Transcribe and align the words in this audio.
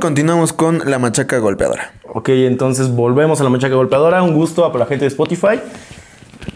Continuamos 0.00 0.52
con 0.52 0.82
la 0.90 0.98
machaca 0.98 1.38
golpeadora. 1.38 1.92
Ok, 2.12 2.28
entonces 2.28 2.94
volvemos 2.94 3.40
a 3.40 3.44
la 3.44 3.50
machaca 3.50 3.74
golpeadora. 3.74 4.22
Un 4.22 4.34
gusto 4.34 4.64
a 4.64 4.78
la 4.78 4.86
gente 4.86 5.04
de 5.04 5.08
Spotify. 5.08 5.60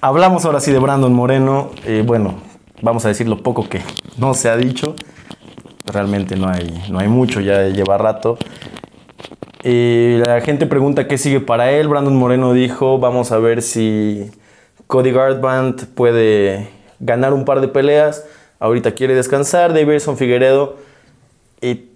Hablamos 0.00 0.44
ahora 0.44 0.61
sí 0.61 0.71
de 0.71 0.79
Brandon 0.79 1.12
Moreno. 1.12 1.71
Eh, 1.85 2.03
bueno, 2.06 2.35
vamos 2.82 3.05
a 3.05 3.09
decir 3.09 3.27
lo 3.29 3.43
poco 3.43 3.69
que 3.69 3.81
no 4.19 4.35
se 4.35 4.49
ha 4.49 4.56
dicho. 4.56 4.94
Realmente 5.87 6.37
no 6.37 6.49
hay, 6.49 6.85
no 6.91 6.99
hay 6.99 7.09
mucho, 7.09 7.41
ya 7.41 7.69
lleva 7.69 7.99
rato. 7.99 8.38
Eh, 9.63 10.23
la 10.27 10.41
gente 10.41 10.67
pregunta 10.67 11.07
qué 11.09 11.19
sigue 11.19 11.41
para 11.41 11.73
él. 11.73 11.89
Brandon 11.89 12.17
Moreno 12.17 12.53
dijo, 12.53 12.99
vamos 12.99 13.33
a 13.33 13.39
ver 13.39 13.63
si 13.63 14.31
Cody 14.87 15.13
Garbrandt 15.13 15.85
puede 15.87 16.69
ganar 17.01 17.33
un 17.33 17.45
par 17.45 17.61
de 17.61 17.69
peleas. 17.69 18.25
Ahorita 18.59 18.93
quiere 18.93 19.15
descansar. 19.15 19.73
Davidson 19.73 20.17
Figueredo 20.17 20.77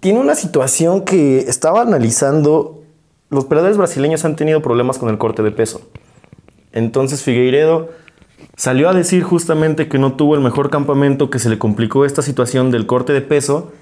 tiene 0.00 0.20
una 0.20 0.34
situación 0.36 1.02
que 1.04 1.40
estaba 1.40 1.82
analizando. 1.82 2.82
Los 3.30 3.46
peleadores 3.46 3.76
brasileños 3.76 4.24
han 4.24 4.36
tenido 4.36 4.62
problemas 4.62 4.98
con 4.98 5.08
el 5.08 5.18
corte 5.18 5.42
de 5.42 5.50
peso. 5.50 5.80
Entonces 6.72 7.22
Figueiredo 7.22 7.88
salió 8.54 8.88
a 8.88 8.94
decir 8.94 9.24
justamente 9.24 9.88
que 9.88 9.98
no 9.98 10.12
tuvo 10.12 10.36
el 10.36 10.40
mejor 10.40 10.70
campamento, 10.70 11.30
que 11.30 11.38
se 11.38 11.48
le 11.48 11.58
complicó 11.58 12.04
esta 12.04 12.22
situación 12.22 12.70
del 12.70 12.86
corte 12.86 13.12
de 13.12 13.22
peso. 13.22 13.72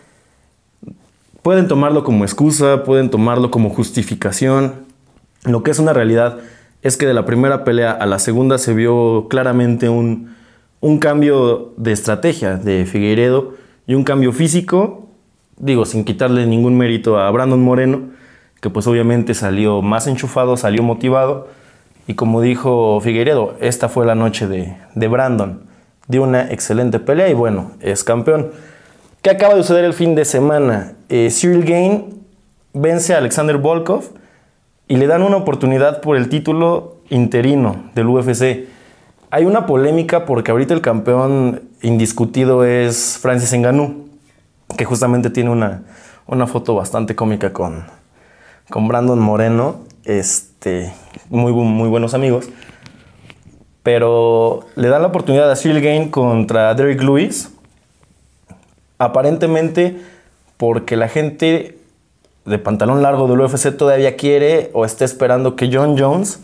Pueden 1.45 1.69
tomarlo 1.69 2.05
como 2.05 2.25
excusa, 2.25 2.85
pueden 2.85 3.11
tomarlo 3.11 3.51
como 3.51 3.69
justificación. 3.69 4.87
Lo 5.45 5.63
que 5.63 5.73
es 5.73 5.79
una 5.79 5.93
realidad 5.93 6.39
es 6.81 6.97
que 6.97 7.05
de 7.05 7.13
la 7.13 7.27
primera 7.27 7.65
pelea 7.65 7.91
a 7.91 8.07
la 8.07 8.19
segunda 8.19 8.57
se 8.57 8.73
vio 8.73 9.27
claramente 9.29 9.91
un, 9.91 10.35
un 10.81 10.99
cambio 10.99 11.75
de 11.77 11.93
estrategia 11.93 12.57
de 12.57 12.87
Figueiredo 12.87 13.53
y 13.87 13.93
un 13.93 14.05
cambio 14.05 14.33
físico, 14.33 15.07
digo, 15.59 15.85
sin 15.85 16.07
quitarle 16.07 16.47
ningún 16.47 16.79
mérito 16.79 17.19
a 17.19 17.31
Brandon 17.31 17.63
Moreno, 17.63 18.05
que 18.63 18.71
pues 18.71 18.87
obviamente 18.87 19.35
salió 19.35 19.83
más 19.83 20.07
enchufado, 20.07 20.57
salió 20.57 20.83
motivado 20.83 21.49
y 22.07 22.15
como 22.15 22.41
dijo 22.41 23.03
Figueiredo, 23.03 23.55
esta 23.61 23.91
fue 23.91 24.07
la 24.07 24.15
noche 24.15 24.49
de, 24.49 24.79
de 24.95 25.09
Brandon. 25.09 25.61
Dio 26.09 26.23
una 26.23 26.51
excelente 26.51 27.01
pelea 27.01 27.29
y 27.29 27.35
bueno, 27.35 27.73
es 27.81 28.03
campeón. 28.03 28.51
¿Qué 29.25 29.31
acaba 29.31 29.55
de 29.55 29.63
suceder 29.63 29.87
el 29.87 29.95
fin 29.95 30.15
de 30.15 30.27
semana? 30.27 30.97
Eh, 31.09 31.31
Cyril 31.31 31.65
Gain 31.65 32.27
vence 32.75 33.15
a 33.15 33.17
Alexander 33.17 33.57
Volkov 33.57 34.05
y 34.87 34.97
le 34.99 35.07
dan 35.07 35.23
una 35.23 35.39
oportunidad 35.39 36.03
por 36.03 36.19
el 36.19 36.29
título 36.29 36.97
interino 37.09 37.85
del 37.95 38.09
UFC. 38.09 38.67
Hay 39.31 39.47
una 39.47 39.65
polémica 39.65 40.27
porque 40.27 40.51
ahorita 40.51 40.75
el 40.75 40.83
campeón 40.83 41.63
indiscutido 41.81 42.67
es 42.67 43.19
Francis 43.19 43.59
Ngannou, 43.59 44.09
que 44.77 44.85
justamente 44.85 45.31
tiene 45.31 45.49
una, 45.49 45.85
una 46.27 46.47
foto 46.47 46.75
bastante 46.75 47.17
cómica 47.17 47.55
con, 47.55 47.87
con 48.69 48.89
Brandon 48.89 49.19
Moreno. 49.19 49.77
Este, 50.05 50.93
muy, 51.31 51.51
muy 51.51 51.89
buenos 51.89 52.13
amigos. 52.13 52.51
Pero 53.83 54.67
le 54.77 54.89
dan 54.89 55.01
la 55.01 55.09
oportunidad 55.09 55.51
a 55.51 55.57
Cyril 55.57 55.81
Gain 55.81 56.11
contra 56.11 56.75
Derrick 56.75 57.01
Lewis. 57.01 57.54
Aparentemente 59.05 60.01
porque 60.57 60.97
la 60.97 61.09
gente 61.09 61.79
de 62.45 62.59
pantalón 62.59 63.03
largo 63.03 63.27
del 63.29 63.41
UFC 63.41 63.77
todavía 63.77 64.17
quiere 64.17 64.71
o 64.73 64.85
está 64.85 65.05
esperando 65.05 65.57
que 65.57 65.71
John 65.73 65.97
Jones 65.99 66.41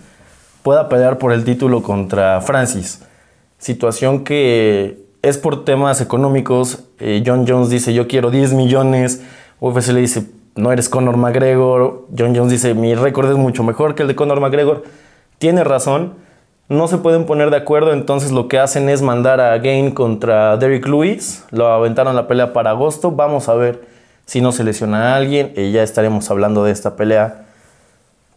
pueda 0.63 0.89
pelear 0.89 1.19
por 1.19 1.33
el 1.33 1.45
título 1.45 1.83
contra 1.83 2.41
Francis. 2.41 3.03
Situación 3.59 4.25
que 4.25 5.05
es 5.23 5.39
por 5.39 5.65
temas 5.65 6.01
económicos. 6.01 6.85
Eh, 6.99 7.23
John 7.27 7.47
Jones 7.47 7.71
dice 7.71 7.93
yo 7.95 8.09
quiero 8.09 8.31
10 8.31 8.55
millones. 8.55 9.23
UFC 9.61 9.89
le 9.89 10.01
dice 10.01 10.27
no 10.55 10.73
eres 10.73 10.89
Conor 10.89 11.17
McGregor. 11.17 12.07
John 12.17 12.35
Jones 12.35 12.53
dice, 12.53 12.75
mi 12.75 12.95
récord 12.95 13.31
es 13.31 13.37
mucho 13.37 13.63
mejor 13.63 13.95
que 13.95 14.03
el 14.03 14.09
de 14.09 14.15
Conor 14.15 14.41
McGregor. 14.41 14.85
Tiene 15.39 15.65
razón, 15.65 16.15
no 16.71 16.89
se 16.89 16.99
pueden 16.99 17.27
poner 17.27 17.51
de 17.51 17.57
acuerdo, 17.57 17.93
entonces 17.93 18.31
lo 18.31 18.49
que 18.49 18.59
hacen 18.59 18.89
es 18.89 19.03
mandar 19.03 19.41
a 19.41 19.59
Gain 19.59 19.91
contra 19.91 20.57
Derrick 20.57 20.87
Lewis. 20.87 21.45
Lo 21.51 21.67
aventaron 21.67 22.17
la 22.17 22.29
pelea 22.29 22.53
para 22.53 22.71
agosto. 22.71 23.11
Vamos 23.11 23.49
a 23.49 23.55
ver 23.55 23.85
si 24.25 24.41
no 24.41 24.53
se 24.53 24.65
lesiona 24.65 25.13
a 25.13 25.17
alguien 25.17 25.53
y 25.57 25.73
ya 25.73 25.83
estaremos 25.83 26.31
hablando 26.31 26.65
de 26.65 26.71
esta 26.71 26.95
pelea 26.95 27.47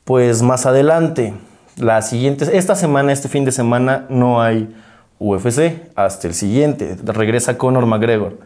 pues 0.04 0.42
más 0.42 0.66
adelante. 0.66 1.36
La 1.78 2.02
siguiente, 2.02 2.58
esta 2.58 2.76
semana, 2.76 3.12
este 3.12 3.30
fin 3.30 3.46
de 3.46 3.52
semana, 3.52 4.06
no 4.10 4.42
hay 4.42 4.76
UFC. 5.20 5.92
Hasta 5.96 6.28
el 6.28 6.34
siguiente. 6.34 6.98
Regresa 7.06 7.58
Conor 7.58 7.86
McGregor 7.86 8.38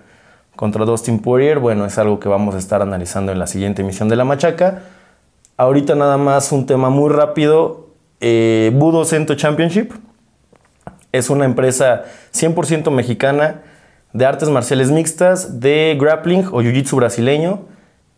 contra 0.57 0.83
Dustin 0.83 1.19
Poirier, 1.19 1.59
bueno, 1.59 1.85
es 1.85 1.97
algo 1.97 2.19
que 2.19 2.27
vamos 2.27 2.55
a 2.55 2.57
estar 2.57 2.81
analizando 2.81 3.31
en 3.31 3.39
la 3.39 3.47
siguiente 3.47 3.83
emisión 3.83 4.09
de 4.09 4.17
La 4.17 4.25
Machaca. 4.25 4.81
Ahorita 5.55 5.95
nada 5.95 6.17
más 6.17 6.51
un 6.51 6.65
tema 6.65 6.89
muy 6.89 7.09
rápido. 7.09 7.86
Eh, 8.19 8.71
Budo 8.73 9.05
Cento 9.05 9.35
Championship 9.35 9.91
es 11.11 11.29
una 11.29 11.45
empresa 11.45 12.05
100% 12.33 12.89
mexicana 12.91 13.61
de 14.13 14.25
artes 14.25 14.49
marciales 14.49 14.89
mixtas, 14.89 15.59
de 15.59 15.97
grappling 15.99 16.45
o 16.51 16.61
jiu-jitsu 16.61 16.95
brasileño 16.95 17.61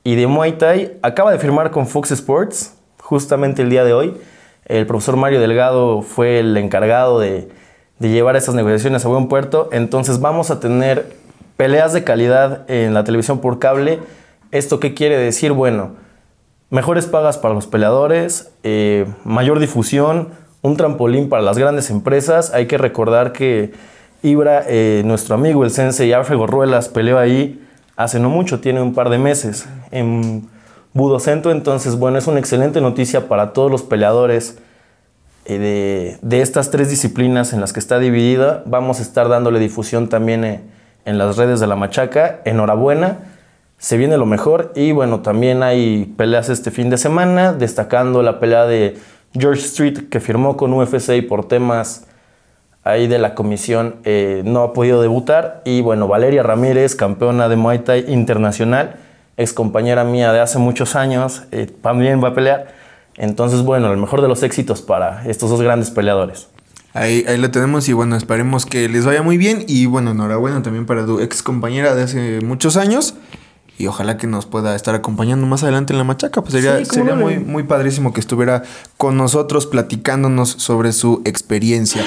y 0.03 0.15
de 0.15 0.27
Muay 0.27 0.53
Thai. 0.57 0.97
Acaba 1.01 1.31
de 1.31 1.39
firmar 1.39 1.71
con 1.71 1.87
Fox 1.87 2.11
Sports 2.11 2.75
justamente 2.99 3.61
el 3.61 3.69
día 3.69 3.83
de 3.83 3.93
hoy. 3.93 4.17
El 4.65 4.85
profesor 4.85 5.17
Mario 5.17 5.41
Delgado 5.41 6.01
fue 6.01 6.39
el 6.39 6.55
encargado 6.55 7.19
de, 7.19 7.49
de 7.97 8.09
llevar 8.09 8.35
esas 8.35 8.55
negociaciones 8.55 9.03
a 9.05 9.09
buen 9.09 9.27
puerto. 9.27 9.69
Entonces 9.71 10.19
vamos 10.19 10.51
a 10.51 10.59
tener 10.59 11.17
Peleas 11.57 11.91
de 11.91 12.05
calidad 12.05 12.63
en 12.71 12.93
la 12.93 13.03
televisión 13.03 13.41
por 13.41 13.59
cable. 13.59 13.99
¿Esto 14.51 14.79
qué 14.79 14.93
quiere 14.93 15.17
decir? 15.17 15.51
Bueno, 15.51 15.95
mejores 16.69 17.05
pagas 17.05 17.37
para 17.37 17.53
los 17.53 17.67
peleadores, 17.67 18.51
eh, 18.63 19.07
mayor 19.23 19.59
difusión, 19.59 20.29
un 20.61 20.77
trampolín 20.77 21.29
para 21.29 21.41
las 21.41 21.57
grandes 21.57 21.89
empresas. 21.89 22.53
Hay 22.53 22.67
que 22.67 22.77
recordar 22.77 23.31
que 23.31 23.71
Ibra, 24.21 24.63
eh, 24.67 25.01
nuestro 25.05 25.35
amigo 25.35 25.63
el 25.63 25.71
sensei 25.71 26.11
Alfred 26.11 26.37
Gorruelas, 26.37 26.89
peleó 26.89 27.17
ahí 27.17 27.65
hace 27.95 28.19
no 28.19 28.29
mucho, 28.29 28.59
tiene 28.59 28.81
un 28.81 28.93
par 28.93 29.09
de 29.09 29.17
meses 29.17 29.67
en 29.91 30.49
Budocentro. 30.93 31.51
Entonces, 31.51 31.95
bueno, 31.95 32.17
es 32.17 32.27
una 32.27 32.39
excelente 32.39 32.81
noticia 32.81 33.27
para 33.27 33.53
todos 33.53 33.71
los 33.71 33.83
peleadores 33.83 34.57
eh, 35.45 35.57
de, 35.57 36.17
de, 36.21 36.41
estas 36.41 36.69
tres 36.69 36.89
disciplinas 36.89 37.53
en 37.53 37.61
las 37.61 37.73
que 37.73 37.79
está 37.79 37.99
dividida. 37.99 38.63
Vamos 38.65 38.99
a 38.99 39.01
estar 39.01 39.29
dándole 39.29 39.59
difusión 39.59 40.09
también 40.09 40.43
en 41.05 41.17
las 41.17 41.37
redes 41.37 41.59
de 41.61 41.67
la 41.67 41.75
Machaca. 41.75 42.41
Enhorabuena, 42.43 43.19
se 43.79 43.97
viene 43.97 44.17
lo 44.17 44.27
mejor. 44.27 44.71
Y 44.75 44.91
bueno, 44.91 45.21
también 45.21 45.63
hay 45.63 46.13
peleas 46.17 46.49
este 46.49 46.69
fin 46.69 46.91
de 46.91 46.97
semana, 46.97 47.53
destacando 47.53 48.21
la 48.21 48.39
pelea 48.39 48.65
de 48.65 48.97
George 49.33 49.61
Street 49.61 50.09
que 50.09 50.19
firmó 50.19 50.57
con 50.57 50.73
UFC 50.73 51.15
y 51.15 51.21
por 51.21 51.47
temas 51.47 52.05
ahí 52.83 53.07
de 53.07 53.19
la 53.19 53.35
comisión 53.35 53.95
eh, 54.03 54.43
no 54.45 54.61
ha 54.61 54.73
podido 54.73 55.01
debutar. 55.01 55.61
Y 55.65 55.81
bueno, 55.81 56.07
Valeria 56.07 56.43
Ramírez, 56.43 56.95
campeona 56.95 57.49
de 57.49 57.55
Muay 57.55 57.79
Thai 57.79 58.05
internacional, 58.11 58.97
ex 59.37 59.53
compañera 59.53 60.03
mía 60.03 60.33
de 60.33 60.41
hace 60.41 60.59
muchos 60.59 60.95
años, 60.95 61.43
eh, 61.51 61.71
también 61.81 62.21
va 62.23 62.29
a 62.29 62.33
pelear. 62.33 62.75
Entonces, 63.15 63.63
bueno, 63.63 63.91
el 63.91 63.97
mejor 63.97 64.21
de 64.21 64.27
los 64.27 64.43
éxitos 64.43 64.81
para 64.81 65.25
estos 65.25 65.49
dos 65.49 65.61
grandes 65.61 65.89
peleadores. 65.89 66.47
Ahí, 66.93 67.23
ahí 67.27 67.37
lo 67.37 67.51
tenemos 67.51 67.87
y 67.87 67.93
bueno, 67.93 68.15
esperemos 68.15 68.65
que 68.65 68.89
les 68.89 69.05
vaya 69.05 69.21
muy 69.21 69.37
bien 69.37 69.63
y 69.67 69.85
bueno, 69.85 70.11
enhorabuena 70.11 70.63
también 70.63 70.85
para 70.85 71.05
tu 71.05 71.19
ex 71.19 71.43
compañera 71.43 71.93
de 71.93 72.03
hace 72.03 72.41
muchos 72.41 72.77
años 72.77 73.13
y 73.79 73.87
ojalá 73.87 74.17
que 74.17 74.27
nos 74.27 74.45
pueda 74.45 74.75
estar 74.75 74.93
acompañando 74.93 75.47
más 75.47 75.63
adelante 75.63 75.93
en 75.93 75.97
la 75.97 76.03
machaca. 76.03 76.41
Pues 76.41 76.53
sería, 76.53 76.83
sería 76.83 77.15
muy, 77.15 77.39
muy 77.39 77.63
padrísimo 77.63 78.13
que 78.13 78.19
estuviera 78.19 78.63
con 78.97 79.15
nosotros 79.15 79.65
platicándonos 79.65 80.49
sobre 80.49 80.91
su 80.91 81.21
experiencia. 81.23 82.03